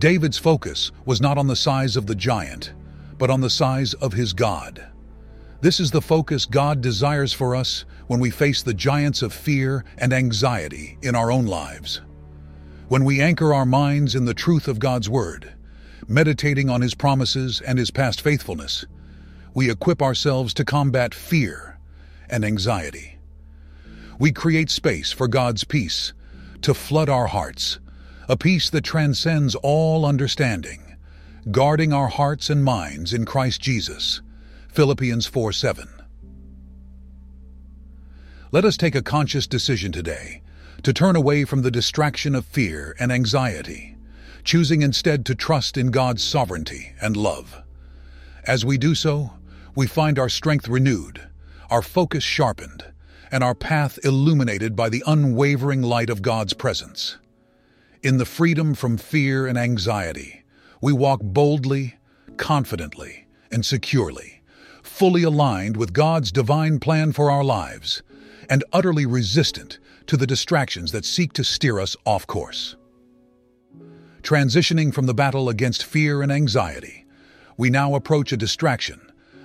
David's 0.01 0.39
focus 0.39 0.91
was 1.05 1.21
not 1.21 1.37
on 1.37 1.45
the 1.45 1.55
size 1.55 1.95
of 1.95 2.07
the 2.07 2.15
giant, 2.15 2.73
but 3.19 3.29
on 3.29 3.39
the 3.39 3.51
size 3.51 3.93
of 3.93 4.13
his 4.13 4.33
God. 4.33 4.83
This 5.61 5.79
is 5.79 5.91
the 5.91 6.01
focus 6.01 6.47
God 6.47 6.81
desires 6.81 7.33
for 7.33 7.55
us 7.55 7.85
when 8.07 8.19
we 8.19 8.31
face 8.31 8.63
the 8.63 8.73
giants 8.73 9.21
of 9.21 9.31
fear 9.31 9.85
and 9.99 10.11
anxiety 10.11 10.97
in 11.03 11.13
our 11.13 11.31
own 11.31 11.45
lives. 11.45 12.01
When 12.87 13.05
we 13.05 13.21
anchor 13.21 13.53
our 13.53 13.67
minds 13.67 14.15
in 14.15 14.25
the 14.25 14.33
truth 14.33 14.67
of 14.67 14.79
God's 14.79 15.07
Word, 15.07 15.53
meditating 16.07 16.67
on 16.67 16.81
His 16.81 16.95
promises 16.95 17.61
and 17.61 17.77
His 17.77 17.91
past 17.91 18.21
faithfulness, 18.21 18.87
we 19.53 19.69
equip 19.69 20.01
ourselves 20.01 20.55
to 20.55 20.65
combat 20.65 21.13
fear 21.13 21.77
and 22.27 22.43
anxiety. 22.43 23.19
We 24.17 24.31
create 24.31 24.71
space 24.71 25.11
for 25.11 25.27
God's 25.27 25.63
peace 25.63 26.13
to 26.63 26.73
flood 26.73 27.07
our 27.07 27.27
hearts, 27.27 27.77
a 28.31 28.37
peace 28.37 28.69
that 28.69 28.85
transcends 28.85 29.55
all 29.55 30.05
understanding 30.05 30.95
guarding 31.51 31.91
our 31.91 32.07
hearts 32.07 32.49
and 32.49 32.63
minds 32.63 33.11
in 33.11 33.25
Christ 33.25 33.59
Jesus. 33.59 34.21
Philippians 34.69 35.25
4 35.27 35.51
7. 35.51 35.89
Let 38.53 38.63
us 38.63 38.77
take 38.77 38.95
a 38.95 39.01
conscious 39.01 39.47
decision 39.47 39.91
today 39.91 40.43
to 40.81 40.93
turn 40.93 41.17
away 41.17 41.43
from 41.43 41.61
the 41.61 41.71
distraction 41.71 42.33
of 42.33 42.45
fear 42.45 42.95
and 43.01 43.11
anxiety, 43.11 43.97
choosing 44.45 44.81
instead 44.81 45.25
to 45.25 45.35
trust 45.35 45.75
in 45.75 45.91
God's 45.91 46.23
sovereignty 46.23 46.93
and 47.01 47.17
love. 47.17 47.61
As 48.47 48.63
we 48.63 48.77
do 48.77 48.95
so, 48.95 49.33
we 49.75 49.87
find 49.87 50.17
our 50.17 50.29
strength 50.29 50.69
renewed, 50.69 51.21
our 51.69 51.81
focus 51.81 52.23
sharpened, 52.23 52.85
and 53.29 53.43
our 53.43 53.55
path 53.55 53.99
illuminated 54.05 54.73
by 54.73 54.87
the 54.87 55.03
unwavering 55.05 55.81
light 55.81 56.09
of 56.09 56.21
God's 56.21 56.53
presence. 56.53 57.17
In 58.03 58.17
the 58.17 58.25
freedom 58.25 58.73
from 58.73 58.97
fear 58.97 59.45
and 59.45 59.59
anxiety, 59.59 60.41
we 60.81 60.91
walk 60.91 61.19
boldly, 61.21 61.97
confidently, 62.35 63.27
and 63.51 63.63
securely, 63.63 64.41
fully 64.81 65.21
aligned 65.21 65.77
with 65.77 65.93
God's 65.93 66.31
divine 66.31 66.79
plan 66.79 67.11
for 67.11 67.29
our 67.29 67.43
lives, 67.43 68.01
and 68.49 68.63
utterly 68.73 69.05
resistant 69.05 69.77
to 70.07 70.17
the 70.17 70.25
distractions 70.25 70.91
that 70.93 71.05
seek 71.05 71.31
to 71.33 71.43
steer 71.43 71.79
us 71.79 71.95
off 72.03 72.25
course. 72.25 72.75
Transitioning 74.23 74.91
from 74.91 75.05
the 75.05 75.13
battle 75.13 75.47
against 75.47 75.83
fear 75.83 76.23
and 76.23 76.31
anxiety, 76.31 77.05
we 77.55 77.69
now 77.69 77.93
approach 77.93 78.31
a 78.31 78.37
distraction 78.37 78.99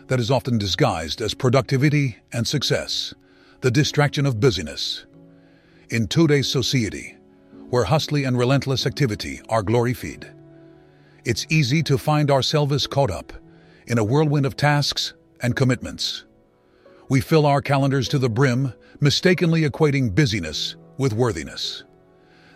that 0.06 0.18
is 0.18 0.30
often 0.30 0.56
disguised 0.56 1.20
as 1.20 1.34
productivity 1.34 2.16
and 2.32 2.48
success, 2.48 3.12
the 3.60 3.70
distraction 3.70 4.24
of 4.24 4.40
busyness. 4.40 5.04
In 5.90 6.08
today's 6.08 6.48
society, 6.48 7.15
where 7.70 7.84
hustling 7.84 8.24
and 8.24 8.38
relentless 8.38 8.86
activity 8.86 9.40
are 9.48 9.62
glory 9.62 9.94
feed, 9.94 10.30
it's 11.24 11.46
easy 11.50 11.82
to 11.82 11.98
find 11.98 12.30
ourselves 12.30 12.86
caught 12.86 13.10
up 13.10 13.32
in 13.86 13.98
a 13.98 14.04
whirlwind 14.04 14.46
of 14.46 14.56
tasks 14.56 15.14
and 15.42 15.56
commitments. 15.56 16.24
We 17.08 17.20
fill 17.20 17.46
our 17.46 17.60
calendars 17.60 18.08
to 18.08 18.18
the 18.18 18.28
brim, 18.28 18.72
mistakenly 19.00 19.62
equating 19.62 20.14
busyness 20.14 20.76
with 20.98 21.12
worthiness. 21.12 21.84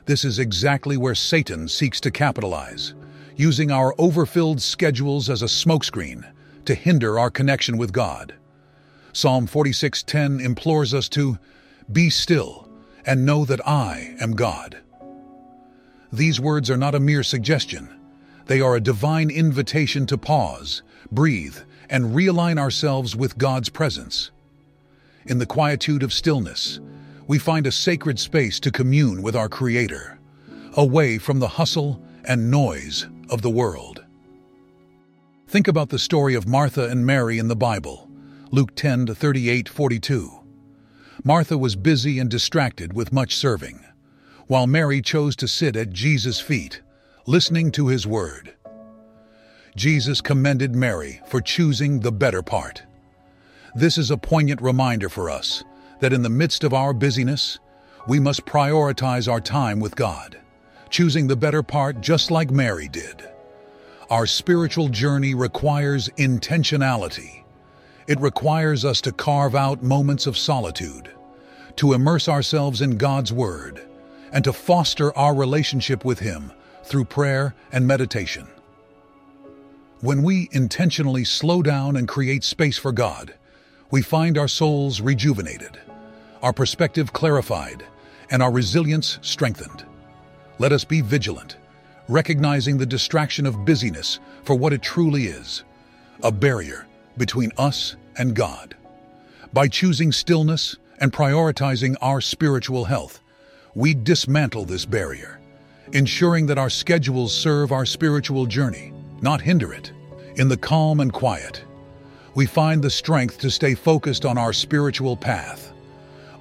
This 0.06 0.24
is 0.24 0.38
exactly 0.38 0.96
where 0.96 1.14
Satan 1.14 1.68
seeks 1.68 2.00
to 2.00 2.10
capitalize, 2.10 2.94
using 3.36 3.70
our 3.70 3.94
overfilled 3.98 4.60
schedules 4.60 5.28
as 5.30 5.42
a 5.42 5.46
smokescreen 5.46 6.24
to 6.64 6.74
hinder 6.74 7.18
our 7.18 7.30
connection 7.30 7.78
with 7.78 7.92
God. 7.92 8.34
Psalm 9.12 9.46
46:10 9.46 10.40
implores 10.40 10.94
us 10.94 11.08
to 11.10 11.38
be 11.90 12.10
still 12.10 12.68
and 13.04 13.26
know 13.26 13.44
that 13.44 13.66
I 13.66 14.14
am 14.20 14.32
God. 14.32 14.78
These 16.12 16.40
words 16.40 16.70
are 16.70 16.76
not 16.76 16.94
a 16.94 17.00
mere 17.00 17.22
suggestion. 17.22 17.88
They 18.46 18.60
are 18.60 18.74
a 18.74 18.80
divine 18.80 19.30
invitation 19.30 20.06
to 20.06 20.18
pause, 20.18 20.82
breathe, 21.12 21.56
and 21.88 22.16
realign 22.16 22.58
ourselves 22.58 23.14
with 23.14 23.38
God's 23.38 23.68
presence. 23.68 24.30
In 25.26 25.38
the 25.38 25.46
quietude 25.46 26.02
of 26.02 26.12
stillness, 26.12 26.80
we 27.26 27.38
find 27.38 27.66
a 27.66 27.72
sacred 27.72 28.18
space 28.18 28.58
to 28.60 28.72
commune 28.72 29.22
with 29.22 29.36
our 29.36 29.48
Creator, 29.48 30.18
away 30.76 31.18
from 31.18 31.38
the 31.38 31.48
hustle 31.48 32.02
and 32.24 32.50
noise 32.50 33.06
of 33.28 33.42
the 33.42 33.50
world. 33.50 34.04
Think 35.46 35.68
about 35.68 35.90
the 35.90 35.98
story 35.98 36.34
of 36.34 36.48
Martha 36.48 36.88
and 36.88 37.06
Mary 37.06 37.38
in 37.38 37.48
the 37.48 37.56
Bible, 37.56 38.08
Luke 38.50 38.74
10 38.74 39.06
38 39.06 39.68
42. 39.68 40.40
Martha 41.22 41.58
was 41.58 41.76
busy 41.76 42.18
and 42.18 42.30
distracted 42.30 42.94
with 42.94 43.12
much 43.12 43.36
serving, 43.36 43.84
while 44.50 44.66
Mary 44.66 45.00
chose 45.00 45.36
to 45.36 45.46
sit 45.46 45.76
at 45.76 45.92
Jesus' 45.92 46.40
feet 46.40 46.80
listening 47.24 47.70
to 47.70 47.86
his 47.86 48.04
word. 48.04 48.52
Jesus 49.76 50.20
commended 50.20 50.74
Mary 50.74 51.20
for 51.28 51.40
choosing 51.40 52.00
the 52.00 52.10
better 52.10 52.42
part. 52.42 52.82
This 53.76 53.96
is 53.96 54.10
a 54.10 54.16
poignant 54.16 54.60
reminder 54.60 55.08
for 55.08 55.30
us 55.30 55.62
that 56.00 56.12
in 56.12 56.22
the 56.22 56.28
midst 56.28 56.64
of 56.64 56.74
our 56.74 56.92
busyness, 56.92 57.60
we 58.08 58.18
must 58.18 58.44
prioritize 58.44 59.30
our 59.30 59.40
time 59.40 59.78
with 59.78 59.94
God, 59.94 60.36
choosing 60.88 61.28
the 61.28 61.36
better 61.36 61.62
part 61.62 62.00
just 62.00 62.32
like 62.32 62.50
Mary 62.50 62.88
did. 62.88 63.30
Our 64.10 64.26
spiritual 64.26 64.88
journey 64.88 65.32
requires 65.32 66.08
intentionality. 66.18 67.44
It 68.08 68.18
requires 68.18 68.84
us 68.84 69.00
to 69.02 69.12
carve 69.12 69.54
out 69.54 69.84
moments 69.84 70.26
of 70.26 70.36
solitude, 70.36 71.08
to 71.76 71.92
immerse 71.92 72.28
ourselves 72.28 72.82
in 72.82 72.98
God's 72.98 73.32
Word, 73.32 73.86
and 74.32 74.44
to 74.44 74.52
foster 74.52 75.16
our 75.16 75.34
relationship 75.34 76.04
with 76.04 76.20
Him 76.20 76.52
through 76.84 77.04
prayer 77.04 77.54
and 77.72 77.86
meditation. 77.86 78.46
When 80.00 80.22
we 80.22 80.48
intentionally 80.52 81.24
slow 81.24 81.62
down 81.62 81.96
and 81.96 82.08
create 82.08 82.42
space 82.42 82.78
for 82.78 82.92
God, 82.92 83.34
we 83.90 84.02
find 84.02 84.38
our 84.38 84.48
souls 84.48 85.00
rejuvenated, 85.00 85.78
our 86.42 86.52
perspective 86.52 87.12
clarified, 87.12 87.84
and 88.30 88.42
our 88.42 88.50
resilience 88.50 89.18
strengthened. 89.22 89.84
Let 90.58 90.72
us 90.72 90.84
be 90.84 91.00
vigilant, 91.00 91.56
recognizing 92.08 92.78
the 92.78 92.86
distraction 92.86 93.46
of 93.46 93.64
busyness 93.64 94.20
for 94.44 94.54
what 94.54 94.72
it 94.72 94.82
truly 94.82 95.26
is 95.26 95.64
a 96.22 96.30
barrier 96.30 96.86
between 97.16 97.50
us 97.56 97.96
and 98.16 98.34
God. 98.34 98.76
By 99.52 99.68
choosing 99.68 100.12
stillness 100.12 100.76
and 100.98 101.12
prioritizing 101.12 101.96
our 102.00 102.20
spiritual 102.20 102.84
health, 102.84 103.20
we 103.74 103.94
dismantle 103.94 104.64
this 104.64 104.84
barrier 104.84 105.40
ensuring 105.92 106.46
that 106.46 106.58
our 106.58 106.70
schedules 106.70 107.34
serve 107.34 107.72
our 107.72 107.86
spiritual 107.86 108.46
journey, 108.46 108.92
not 109.22 109.40
hinder 109.40 109.72
it. 109.72 109.92
In 110.36 110.48
the 110.48 110.56
calm 110.56 111.00
and 111.00 111.12
quiet, 111.12 111.64
we 112.34 112.46
find 112.46 112.82
the 112.82 112.90
strength 112.90 113.38
to 113.40 113.50
stay 113.50 113.74
focused 113.74 114.24
on 114.24 114.38
our 114.38 114.52
spiritual 114.52 115.16
path, 115.16 115.72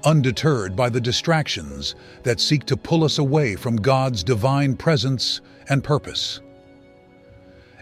undeterred 0.04 0.76
by 0.76 0.89
the 0.89 1.02
distractions 1.02 1.96
that 2.24 2.39
seek 2.39 2.65
to 2.65 2.78
pull 2.78 3.04
us 3.04 3.18
away 3.18 3.56
from 3.56 3.76
God's 3.76 4.24
divine 4.24 4.76
presence 4.76 5.42
and 5.68 5.84
purpose. 5.84 6.42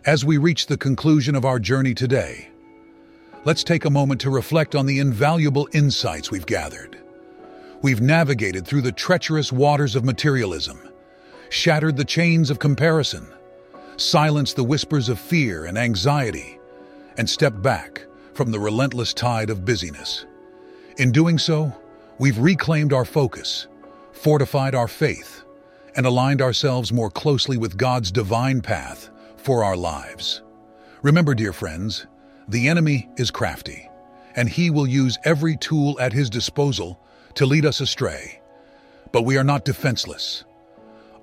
As 0.06 0.24
we 0.24 0.38
reach 0.38 0.68
the 0.68 0.78
conclusion 0.78 1.36
of 1.36 1.44
our 1.44 1.60
journey 1.60 1.94
today, 1.94 2.48
let's 3.44 3.64
take 3.64 3.84
a 3.84 3.90
moment 3.90 4.22
to 4.22 4.30
reflect 4.30 4.74
on 4.74 4.86
the 4.86 5.00
invaluable 5.00 5.68
insights 5.74 6.32
we've 6.32 6.46
gathered. 6.46 6.98
We've 7.82 8.02
navigated 8.02 8.66
through 8.66 8.82
the 8.82 8.92
treacherous 8.92 9.52
waters 9.52 9.96
of 9.96 10.04
materialism, 10.04 10.90
shattered 11.50 11.96
the 11.96 12.06
chains 12.06 12.50
of 12.50 12.58
comparison, 12.58 13.28
silenced 13.98 14.56
the 14.56 14.64
whispers 14.64 15.10
of 15.10 15.20
fear 15.20 15.66
and 15.66 15.78
anxiety, 15.78 16.60
and 17.18 17.30
stepped 17.30 17.62
back 17.62 18.06
from 18.34 18.52
the 18.52 18.60
relentless 18.60 19.14
tide 19.14 19.52
of 19.52 19.64
busyness. 19.64 20.26
In 20.98 21.12
doing 21.12 21.38
so, 21.38 21.72
we've 22.18 22.40
reclaimed 22.40 22.94
our 22.94 23.06
focus, 23.06 23.68
fortified 24.12 24.74
our 24.74 24.88
faith, 24.88 25.44
and 25.96 26.06
aligned 26.06 26.42
ourselves 26.42 26.92
more 26.92 27.12
closely 27.12 27.58
with 27.58 27.78
God's 27.78 28.12
divine 28.12 28.62
path 28.62 29.10
for 29.38 29.64
our 29.64 29.78
lives. 29.78 30.42
Remember, 31.04 31.36
dear 31.36 31.54
friends, 31.54 32.08
the 32.48 32.68
enemy 32.70 33.08
is 33.18 33.30
crafty, 33.30 33.88
and 34.36 34.50
he 34.50 34.72
will 34.72 34.88
use 34.88 35.20
every 35.24 35.56
tool 35.58 36.00
at 36.00 36.14
his 36.14 36.30
disposal 36.30 37.00
to 37.36 37.46
lead 37.46 37.66
us 37.66 37.82
astray. 37.82 38.42
But 39.12 39.24
we 39.24 39.38
are 39.38 39.44
not 39.44 39.66
defenseless. 39.66 40.44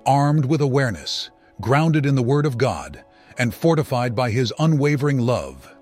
Armed 0.05 0.45
with 0.45 0.61
awareness, 0.61 1.29
grounded 1.61 2.05
in 2.05 2.15
the 2.15 2.23
Word 2.23 2.45
of 2.45 2.57
God, 2.57 3.03
and 3.37 3.53
fortified 3.53 4.15
by 4.15 4.31
His 4.31 4.53
unwavering 4.59 5.19
love, 5.19 5.73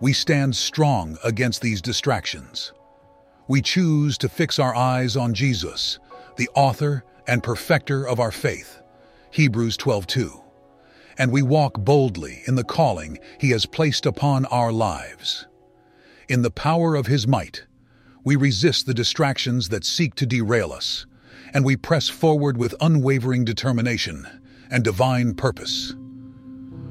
we 0.00 0.12
stand 0.12 0.54
strong 0.54 1.16
against 1.24 1.62
these 1.62 1.80
distractions. 1.80 2.72
We 3.48 3.62
choose 3.62 4.18
to 4.18 4.28
fix 4.28 4.58
our 4.58 4.74
eyes 4.74 5.16
on 5.16 5.34
Jesus, 5.34 5.98
the 6.36 6.48
author 6.54 7.04
and 7.26 7.42
perfecter 7.42 8.06
of 8.06 8.20
our 8.20 8.32
faith, 8.32 8.80
Hebrews 9.30 9.76
12:2, 9.76 10.42
and 11.18 11.32
we 11.32 11.42
walk 11.42 11.78
boldly 11.78 12.42
in 12.46 12.54
the 12.54 12.64
calling 12.64 13.18
He 13.38 13.50
has 13.50 13.66
placed 13.66 14.06
upon 14.06 14.44
our 14.46 14.72
lives. 14.72 15.46
In 16.28 16.42
the 16.42 16.50
power 16.50 16.94
of 16.94 17.06
His 17.06 17.26
might, 17.26 17.64
we 18.24 18.36
resist 18.36 18.86
the 18.86 18.94
distractions 18.94 19.68
that 19.68 19.84
seek 19.84 20.14
to 20.14 20.26
derail 20.26 20.72
us, 20.72 21.06
and 21.52 21.64
we 21.64 21.76
press 21.76 22.08
forward 22.08 22.56
with 22.56 22.74
unwavering 22.80 23.44
determination 23.44 24.26
and 24.70 24.82
divine 24.82 25.34
purpose. 25.34 25.94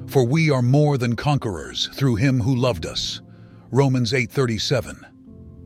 For 0.05 0.23
we 0.23 0.51
are 0.51 0.61
more 0.61 0.97
than 0.97 1.15
conquerors 1.15 1.89
through 1.93 2.15
him 2.15 2.41
who 2.41 2.55
loved 2.55 2.85
us. 2.85 3.21
Romans 3.71 4.13
8:37. 4.13 5.05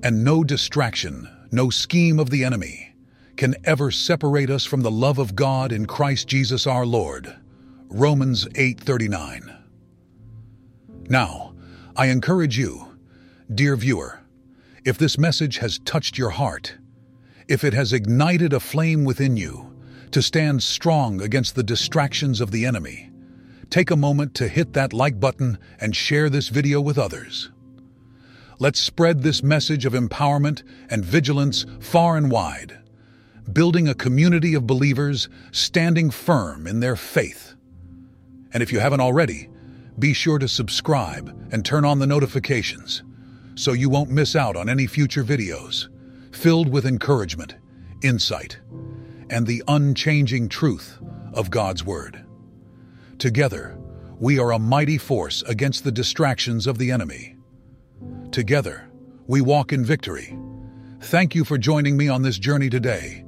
And 0.02 0.24
no 0.24 0.44
distraction, 0.44 1.28
no 1.52 1.70
scheme 1.70 2.18
of 2.18 2.30
the 2.30 2.46
enemy 2.46 2.96
can 3.36 3.56
ever 3.66 3.92
separate 3.92 4.50
us 4.50 4.64
from 4.64 4.82
the 4.82 4.92
love 4.92 5.20
of 5.20 5.36
God 5.36 5.72
in 5.72 5.86
Christ 5.86 6.28
Jesus 6.28 6.66
our 6.66 6.86
Lord. 6.86 7.36
Romans 7.90 8.48
8:39. 8.56 9.52
Now, 11.10 11.54
I 11.96 12.08
encourage 12.08 12.58
you, 12.58 12.98
dear 13.54 13.76
viewer, 13.76 14.22
if 14.88 14.98
this 14.98 15.18
message 15.18 15.58
has 15.58 15.80
touched 15.80 16.18
your 16.18 16.30
heart, 16.30 16.78
if 17.50 17.66
it 17.66 17.74
has 17.74 17.92
ignited 17.92 18.54
a 18.54 18.60
flame 18.62 19.04
within 19.04 19.36
you, 19.36 19.76
to 20.12 20.22
stand 20.22 20.64
strong 20.64 21.20
against 21.20 21.56
the 21.56 21.64
distractions 21.64 22.40
of 22.40 22.52
the 22.52 22.66
enemy, 22.66 23.12
take 23.70 23.92
a 23.92 23.98
moment 23.98 24.34
to 24.34 24.48
hit 24.48 24.72
that 24.72 24.94
like 24.94 25.20
button 25.20 25.58
and 25.82 25.94
share 25.94 26.30
this 26.30 26.48
video 26.48 26.80
with 26.80 26.98
others. 26.98 27.52
Let's 28.60 28.80
spread 28.80 29.24
this 29.24 29.44
message 29.44 29.86
of 29.86 29.92
empowerment 29.92 30.64
and 30.90 31.04
vigilance 31.04 31.66
far 31.82 32.16
and 32.16 32.32
wide, 32.32 32.80
building 33.52 33.90
a 33.90 33.94
community 33.94 34.54
of 34.54 34.66
believers 34.66 35.28
standing 35.52 36.12
firm 36.12 36.66
in 36.66 36.80
their 36.80 36.96
faith. 36.96 37.56
And 38.54 38.64
if 38.64 38.72
you 38.72 38.80
haven't 38.80 39.02
already, 39.02 39.50
be 40.00 40.14
sure 40.14 40.40
to 40.40 40.48
subscribe 40.48 41.28
and 41.52 41.66
turn 41.66 41.84
on 41.84 42.00
the 42.00 42.08
notifications 42.08 43.04
so 43.58 43.74
you 43.74 43.90
won't 43.90 44.12
miss 44.12 44.36
out 44.36 44.56
on 44.56 44.70
any 44.70 44.86
future 44.86 45.24
videos 45.24 45.90
filled 46.32 46.70
with 46.70 46.86
encouragement, 46.86 47.56
insight, 48.04 48.60
and 49.32 49.48
the 49.48 49.64
unchanging 49.68 50.48
truth 50.48 51.00
of 51.34 51.50
God's 51.50 51.84
Word. 51.84 52.24
Together, 53.18 53.76
we 54.20 54.38
are 54.38 54.52
a 54.52 54.60
mighty 54.60 55.00
force 55.00 55.42
against 55.44 55.84
the 55.84 55.92
distractions 55.92 56.68
of 56.68 56.78
the 56.78 56.92
enemy. 56.92 57.36
Together, 58.32 58.88
we 59.26 59.42
walk 59.42 59.74
in 59.74 59.84
victory. 59.84 60.38
Thank 61.02 61.34
you 61.34 61.44
for 61.44 61.58
joining 61.58 61.98
me 61.98 62.08
on 62.08 62.22
this 62.22 62.38
journey 62.38 62.70
today. 62.70 63.26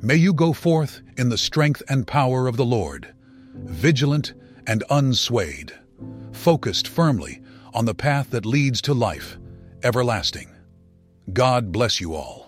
May 0.00 0.16
you 0.16 0.32
go 0.32 0.54
forth 0.54 1.02
in 1.18 1.28
the 1.28 1.38
strength 1.38 1.82
and 1.90 2.06
power 2.06 2.46
of 2.46 2.56
the 2.56 2.64
Lord, 2.64 3.14
vigilant 3.54 4.32
and 4.66 4.82
unswayed, 4.88 5.72
focused 6.32 6.88
firmly 6.88 7.42
on 7.74 7.84
the 7.84 7.94
path 7.94 8.30
that 8.30 8.46
leads 8.46 8.80
to 8.82 8.94
life 8.94 9.36
everlasting. 9.86 10.50
God 11.32 11.70
bless 11.70 12.00
you 12.00 12.16
all. 12.16 12.45